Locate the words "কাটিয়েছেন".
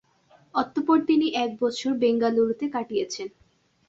2.69-3.27